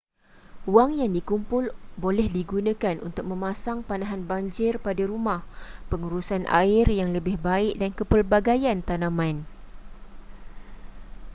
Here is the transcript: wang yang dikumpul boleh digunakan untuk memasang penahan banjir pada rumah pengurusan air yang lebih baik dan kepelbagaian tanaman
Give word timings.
wang 0.75 0.91
yang 0.99 1.11
dikumpul 1.17 1.63
boleh 2.03 2.25
digunakan 2.37 2.95
untuk 3.07 3.21
memasang 3.31 3.77
penahan 3.89 4.21
banjir 4.31 4.73
pada 4.85 5.03
rumah 5.11 5.41
pengurusan 5.93 6.43
air 6.61 6.85
yang 6.99 7.09
lebih 7.17 7.35
baik 7.47 7.73
dan 7.81 7.91
kepelbagaian 7.99 8.79
tanaman 8.87 9.35